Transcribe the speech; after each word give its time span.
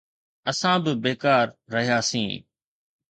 اسان 0.51 0.77
به 0.83 0.91
بيڪار 1.03 1.45
رهياسين. 1.73 2.31